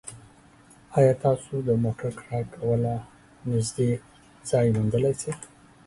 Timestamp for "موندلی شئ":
4.75-5.31